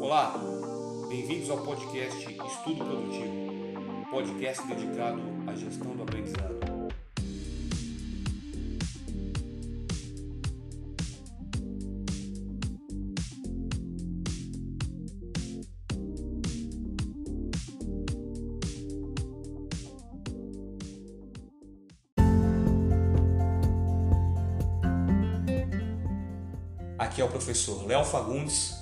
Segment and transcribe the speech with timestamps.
[0.00, 0.32] Olá,
[1.08, 6.56] bem-vindos ao podcast Estudo Produtivo, podcast dedicado à gestão do aprendizado.
[26.96, 28.77] Aqui é o professor Léo Fagundes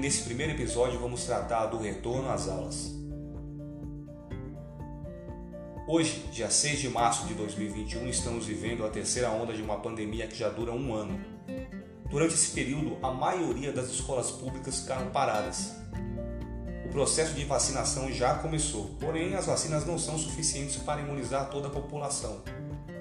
[0.00, 2.98] nesse primeiro episódio vamos tratar do retorno às aulas.
[5.86, 10.26] Hoje, dia 6 de março de 2021, estamos vivendo a terceira onda de uma pandemia
[10.26, 11.22] que já dura um ano.
[12.08, 15.74] Durante esse período, a maioria das escolas públicas ficaram paradas.
[16.86, 21.68] O processo de vacinação já começou, porém as vacinas não são suficientes para imunizar toda
[21.68, 22.42] a população.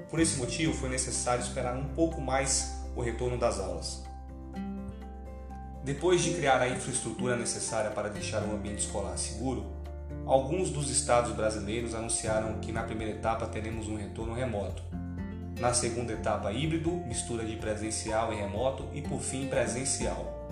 [0.10, 4.09] Por esse motivo, foi necessário esperar um pouco mais o retorno das aulas.
[5.84, 9.66] Depois de criar a infraestrutura necessária para deixar o ambiente escolar seguro,
[10.26, 14.84] alguns dos estados brasileiros anunciaram que na primeira etapa teremos um retorno remoto.
[15.58, 20.50] Na segunda etapa, híbrido, mistura de presencial e remoto e por fim presencial.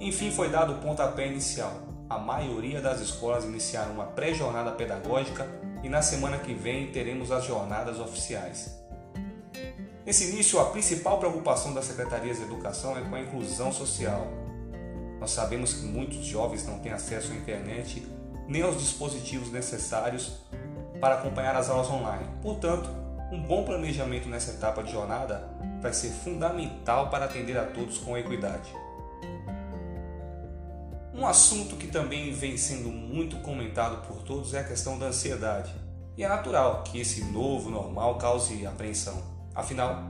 [0.00, 1.72] Enfim, foi dado o pontapé inicial.
[2.08, 5.46] A maioria das escolas iniciaram uma pré-jornada pedagógica
[5.82, 8.78] e na semana que vem teremos as jornadas oficiais.
[10.08, 14.26] Nesse início, a principal preocupação das secretarias de educação é com a inclusão social.
[15.20, 18.10] Nós sabemos que muitos jovens não têm acesso à internet
[18.48, 20.38] nem aos dispositivos necessários
[20.98, 22.24] para acompanhar as aulas online.
[22.40, 22.88] Portanto,
[23.30, 25.46] um bom planejamento nessa etapa de jornada
[25.82, 28.74] vai ser fundamental para atender a todos com equidade.
[31.12, 35.74] Um assunto que também vem sendo muito comentado por todos é a questão da ansiedade.
[36.16, 39.37] E é natural que esse novo normal cause apreensão.
[39.58, 40.04] Afinal,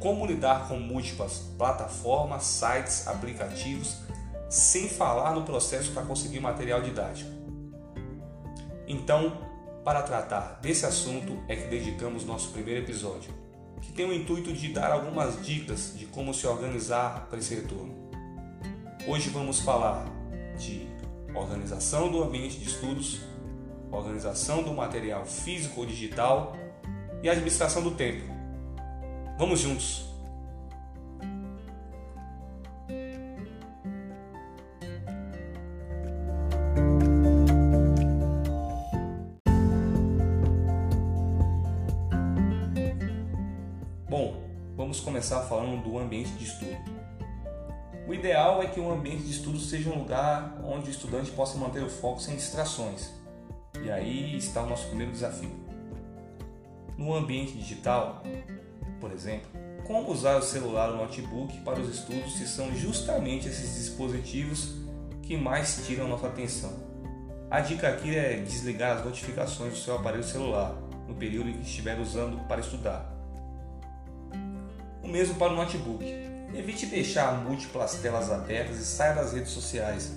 [0.00, 3.98] como lidar com múltiplas plataformas, sites, aplicativos,
[4.48, 7.30] sem falar no processo para conseguir material didático?
[8.88, 9.36] Então,
[9.84, 13.30] para tratar desse assunto é que dedicamos nosso primeiro episódio,
[13.82, 18.10] que tem o intuito de dar algumas dicas de como se organizar para esse retorno.
[19.06, 20.06] Hoje vamos falar
[20.56, 20.88] de
[21.34, 23.20] organização do ambiente de estudos,
[23.90, 26.56] organização do material físico ou digital
[27.22, 28.32] e administração do tempo.
[29.42, 30.04] Vamos juntos.
[44.08, 44.36] Bom,
[44.76, 46.76] vamos começar falando do ambiente de estudo.
[48.06, 51.58] O ideal é que um ambiente de estudo seja um lugar onde o estudante possa
[51.58, 53.12] manter o foco sem distrações.
[53.82, 55.50] E aí está o nosso primeiro desafio.
[56.96, 58.22] No ambiente digital,
[59.02, 59.50] por exemplo,
[59.84, 64.76] como usar o celular ou notebook para os estudos se são justamente esses dispositivos
[65.22, 66.72] que mais tiram nossa atenção.
[67.50, 70.72] A dica aqui é desligar as notificações do seu aparelho celular
[71.08, 73.12] no período em que estiver usando para estudar.
[75.02, 76.04] O mesmo para o notebook.
[76.54, 80.12] Evite deixar múltiplas telas abertas e saia das redes sociais,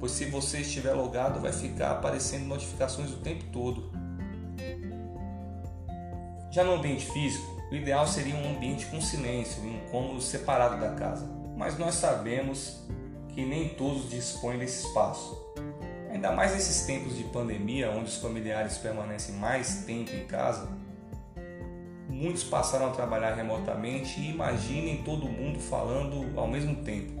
[0.00, 3.92] pois se você estiver logado vai ficar aparecendo notificações o tempo todo.
[6.50, 10.80] Já no ambiente físico, o ideal seria um ambiente com silêncio e um cômodo separado
[10.80, 12.80] da casa, mas nós sabemos
[13.28, 15.44] que nem todos dispõem desse espaço.
[16.10, 20.68] Ainda mais nesses tempos de pandemia, onde os familiares permanecem mais tempo em casa,
[22.08, 27.12] muitos passaram a trabalhar remotamente e imaginem todo mundo falando ao mesmo tempo.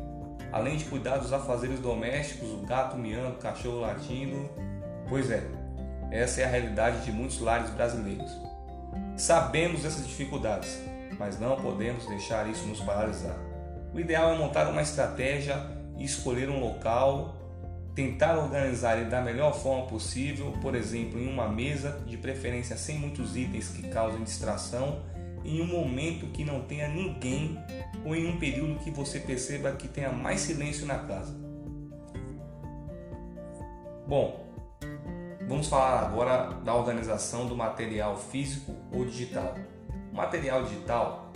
[0.52, 4.48] Além de cuidar dos afazeres domésticos, o gato miando, o cachorro latindo.
[5.08, 5.42] Pois é,
[6.10, 8.30] essa é a realidade de muitos lares brasileiros.
[9.16, 10.78] Sabemos dessas dificuldades,
[11.18, 13.36] mas não podemos deixar isso nos paralisar.
[13.92, 15.58] O ideal é montar uma estratégia
[15.96, 17.34] e escolher um local,
[17.94, 22.98] tentar organizar ele da melhor forma possível, por exemplo, em uma mesa, de preferência sem
[22.98, 25.00] muitos itens que causem distração,
[25.42, 27.58] em um momento que não tenha ninguém
[28.04, 31.34] ou em um período que você perceba que tenha mais silêncio na casa.
[34.06, 34.45] Bom,
[35.48, 39.54] Vamos falar agora da organização do material físico ou digital.
[40.12, 41.30] Material digital,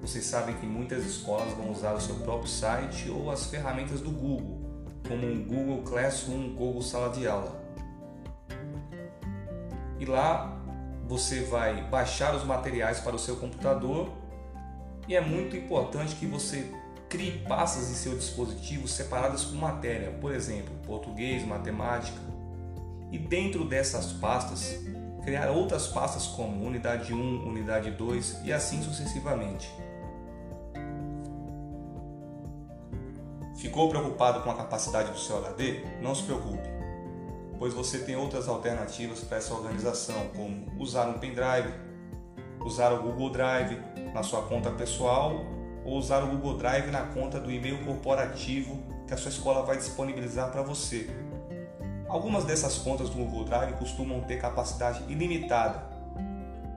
[0.00, 4.12] vocês sabem que muitas escolas vão usar o seu próprio site ou as ferramentas do
[4.12, 4.60] Google,
[5.08, 7.60] como o Google Classroom, Google Sala de Aula.
[9.98, 10.56] E lá
[11.08, 14.12] você vai baixar os materiais para o seu computador
[15.08, 16.72] e é muito importante que você
[17.08, 22.35] crie pastas em seu dispositivo separadas por matéria, por exemplo, português, matemática,
[23.10, 24.78] e dentro dessas pastas
[25.26, 29.68] criar outras pastas como unidade 1, unidade 2 e assim sucessivamente.
[33.56, 35.84] Ficou preocupado com a capacidade do seu HD?
[36.00, 36.68] Não se preocupe,
[37.58, 41.74] pois você tem outras alternativas para essa organização, como usar um pendrive,
[42.64, 43.80] usar o Google Drive
[44.14, 45.44] na sua conta pessoal
[45.84, 49.76] ou usar o Google Drive na conta do e-mail corporativo que a sua escola vai
[49.76, 51.08] disponibilizar para você.
[52.08, 55.82] Algumas dessas contas do Google Drive costumam ter capacidade ilimitada.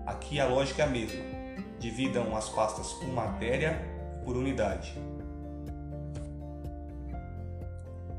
[0.05, 1.21] Aqui a lógica é a mesma.
[1.79, 3.79] Dividam as pastas por matéria
[4.19, 4.93] e por unidade.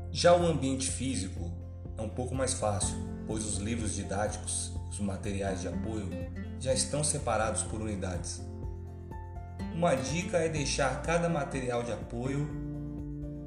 [0.09, 1.51] Já o ambiente físico
[1.97, 2.95] é um pouco mais fácil,
[3.27, 6.09] pois os livros didáticos, os materiais de apoio
[6.59, 8.41] já estão separados por unidades.
[9.75, 12.49] Uma dica é deixar cada material de apoio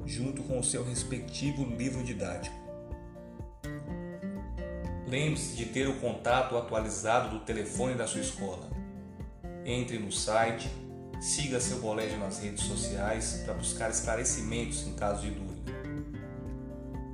[0.05, 2.64] junto com o seu respectivo livro didático.
[5.07, 8.67] Lembre-se de ter o contato atualizado do telefone da sua escola.
[9.63, 10.67] Entre no site,
[11.21, 15.71] siga seu colégio nas redes sociais para buscar esclarecimentos em caso de dúvida.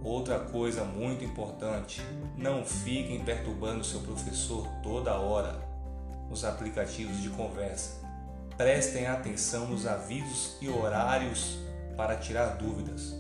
[0.04, 2.02] Outra coisa muito importante,
[2.38, 5.62] não fiquem perturbando seu professor toda hora
[6.30, 8.02] nos aplicativos de conversa.
[8.58, 11.58] Prestem atenção nos avisos e horários
[11.96, 13.14] para tirar dúvidas.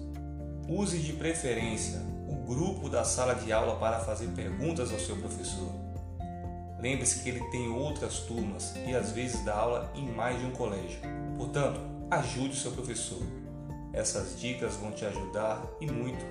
[0.67, 2.10] Use de preferência
[2.45, 5.71] grupo da sala de aula para fazer perguntas ao seu professor.
[6.79, 10.51] Lembre-se que ele tem outras turmas e às vezes dá aula em mais de um
[10.51, 10.99] colégio.
[11.37, 11.79] Portanto,
[12.09, 13.21] ajude o seu professor.
[13.93, 16.25] Essas dicas vão te ajudar e muito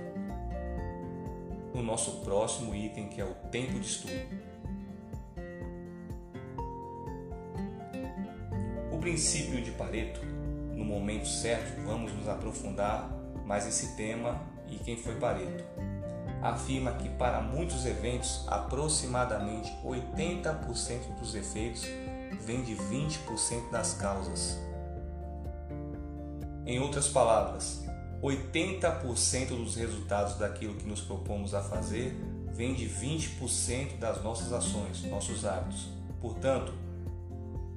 [1.74, 4.12] no nosso próximo item, que é o tempo de estudo.
[8.90, 10.20] O princípio de Pareto,
[10.74, 13.10] no momento certo, vamos nos aprofundar
[13.46, 15.64] mais esse tema e quem foi Pareto.
[16.42, 21.84] Afirma que para muitos eventos, aproximadamente 80% dos efeitos
[22.44, 24.58] vem de 20% das causas.
[26.64, 27.84] Em outras palavras,
[28.22, 32.16] 80% dos resultados daquilo que nos propomos a fazer
[32.52, 35.88] vem de 20% das nossas ações, nossos hábitos.
[36.20, 36.72] Portanto,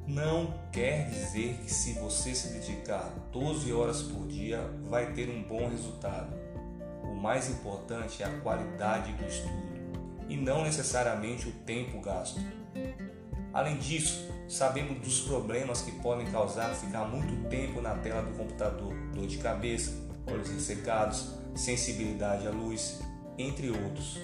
[0.06, 4.59] não quer dizer que se você se dedicar 12 horas por dia
[4.89, 6.43] vai ter um bom resultado.
[7.24, 9.64] Mais importante é a qualidade do estudo
[10.28, 12.38] e não necessariamente o tempo gasto.
[13.54, 18.94] Além disso, sabemos dos problemas que podem causar ficar muito tempo na tela do computador,
[19.16, 19.94] dor de cabeça,
[20.30, 23.00] olhos ressecados, sensibilidade à luz,
[23.38, 24.19] entre outros.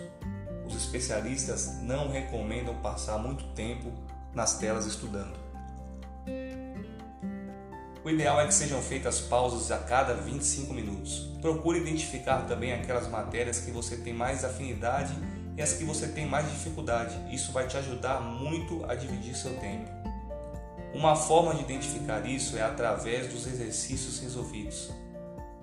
[0.67, 3.93] Os especialistas não recomendam passar muito tempo
[4.33, 5.48] nas telas estudando.
[8.03, 11.29] O ideal é que sejam feitas pausas a cada 25 minutos.
[11.41, 15.13] Procure identificar também aquelas matérias que você tem mais afinidade
[15.57, 17.13] e as que você tem mais dificuldade.
[17.29, 19.91] Isso vai te ajudar muito a dividir seu tempo.
[20.93, 24.89] Uma forma de identificar isso é através dos exercícios resolvidos.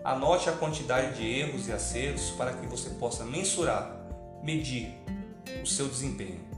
[0.04, 3.96] Anote a quantidade de erros e acertos para que você possa mensurar,
[4.42, 4.94] medir
[5.62, 6.55] o seu desempenho.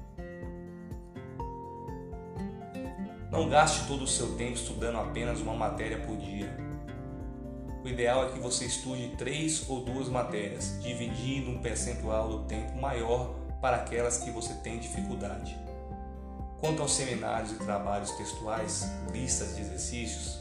[3.31, 6.57] Não gaste todo o seu tempo estudando apenas uma matéria por dia.
[7.85, 12.81] O ideal é que você estude três ou duas matérias, dividindo um percentual do tempo
[12.81, 15.59] maior para aquelas que você tem dificuldade.
[16.61, 20.39] Quanto aos seminários e trabalhos textuais, listas de exercícios,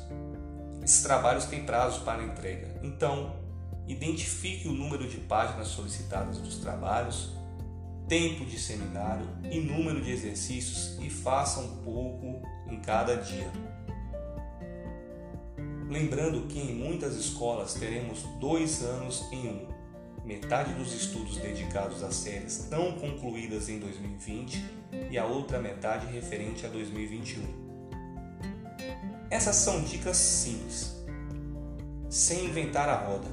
[0.84, 2.80] esses trabalhos têm prazo para entrega.
[2.82, 3.36] Então,
[3.86, 7.34] identifique o número de páginas solicitadas dos trabalhos,
[8.08, 13.52] tempo de seminário e número de exercícios e faça um pouco em cada dia.
[15.90, 19.68] Lembrando que em muitas escolas teremos dois anos em um.
[20.26, 24.66] Metade dos estudos dedicados às séries estão concluídas em 2020
[25.10, 27.68] e a outra metade referente a 2021.
[29.30, 31.06] Essas são dicas simples,
[32.10, 33.28] sem inventar a roda,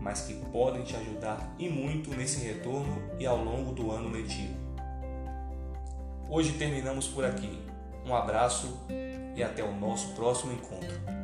[0.00, 4.54] mas que podem te ajudar e muito nesse retorno e ao longo do ano letivo.
[6.28, 7.58] Hoje terminamos por aqui.
[8.04, 8.86] Um abraço
[9.34, 11.17] e até o nosso próximo encontro.